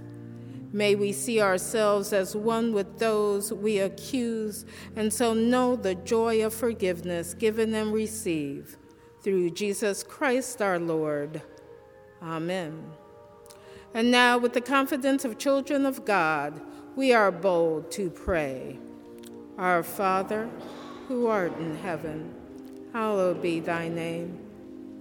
[0.71, 6.41] May we see ourselves as one with those we accuse, and so know the joy
[6.45, 8.77] of forgiveness given and received
[9.21, 11.41] through Jesus Christ our Lord.
[12.21, 12.81] Amen.
[13.93, 16.61] And now, with the confidence of children of God,
[16.95, 18.79] we are bold to pray.
[19.57, 20.49] Our Father,
[21.09, 22.33] who art in heaven,
[22.93, 24.39] hallowed be thy name.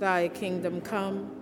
[0.01, 1.42] Thy kingdom come.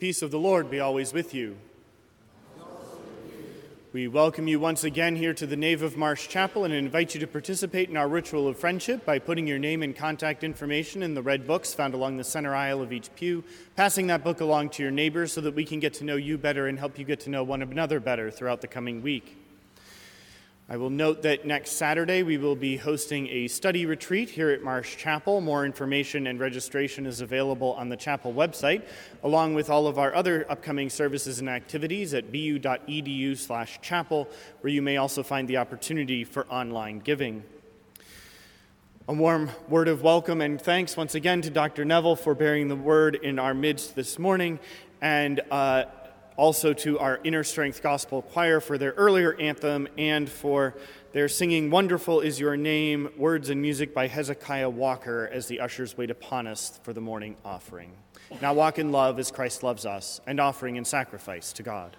[0.00, 1.58] Peace of the Lord be always with you.
[3.92, 7.20] We welcome you once again here to the nave of Marsh Chapel and invite you
[7.20, 11.12] to participate in our ritual of friendship by putting your name and contact information in
[11.12, 13.44] the red books found along the center aisle of each pew,
[13.76, 16.38] passing that book along to your neighbors so that we can get to know you
[16.38, 19.39] better and help you get to know one another better throughout the coming week.
[20.72, 24.62] I will note that next Saturday we will be hosting a study retreat here at
[24.62, 25.40] Marsh Chapel.
[25.40, 28.84] More information and registration is available on the chapel website,
[29.24, 34.28] along with all of our other upcoming services and activities at bu.edu/chapel,
[34.60, 37.42] where you may also find the opportunity for online giving.
[39.08, 41.84] A warm word of welcome and thanks once again to Dr.
[41.84, 44.60] Neville for bearing the word in our midst this morning,
[45.02, 45.86] and uh,
[46.36, 50.74] also to our Inner Strength Gospel Choir for their earlier anthem and for
[51.12, 55.96] their singing Wonderful is Your Name, words and music by Hezekiah Walker as the ushers
[55.96, 57.92] wait upon us for the morning offering.
[58.40, 61.96] Now walk in love as Christ loves us, and offering and sacrifice to God.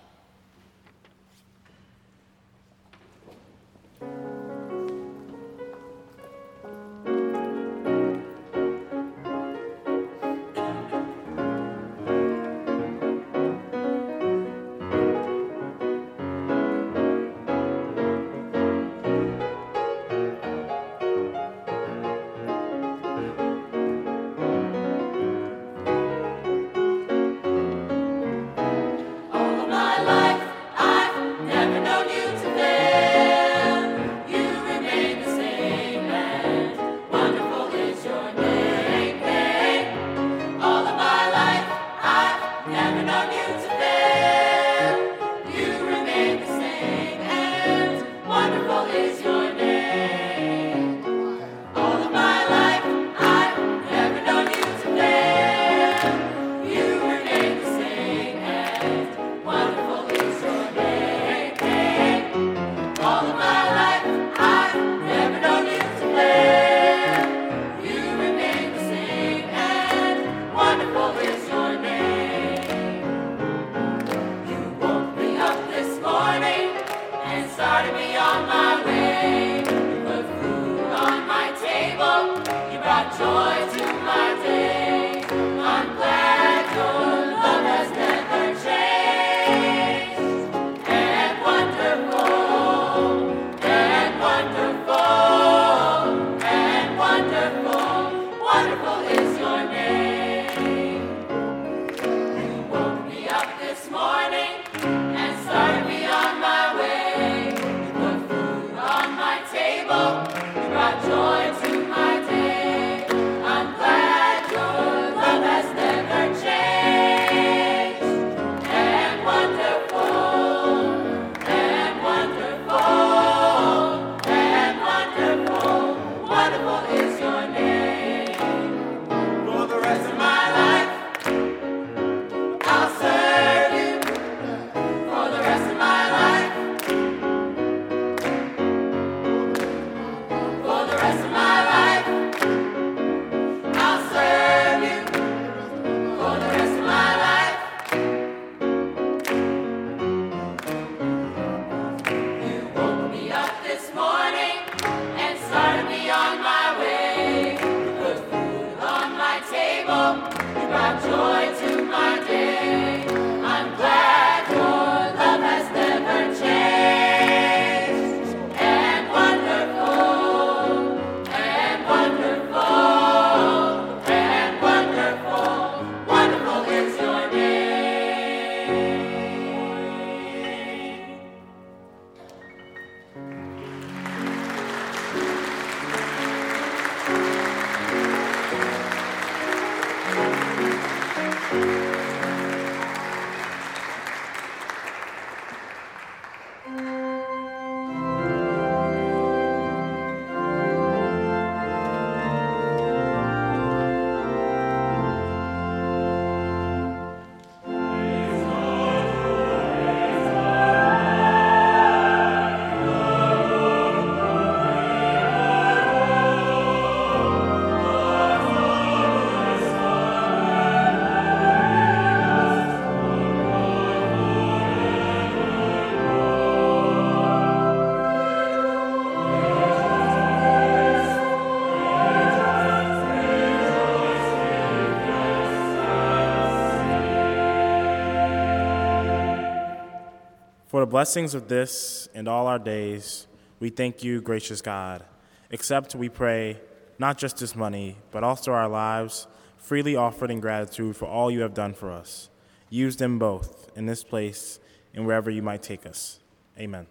[240.82, 243.28] For the blessings of this and all our days,
[243.60, 245.06] we thank you, gracious God.
[245.52, 246.60] Accept, we pray,
[246.98, 249.28] not just this money, but also our lives,
[249.60, 252.32] freely offered in gratitude for all you have done for us.
[252.72, 254.60] Use them both in this place
[254.96, 256.20] and wherever you might take us.
[256.58, 256.88] Amen.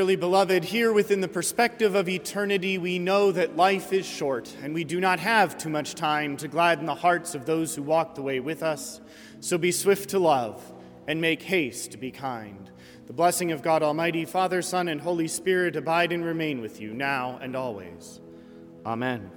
[0.00, 4.72] Dearly beloved, here within the perspective of eternity, we know that life is short and
[4.72, 8.14] we do not have too much time to gladden the hearts of those who walk
[8.14, 9.02] the way with us.
[9.40, 10.72] So be swift to love
[11.06, 12.70] and make haste to be kind.
[13.08, 16.94] The blessing of God Almighty, Father, Son, and Holy Spirit abide and remain with you
[16.94, 18.20] now and always.
[18.86, 19.30] Amen.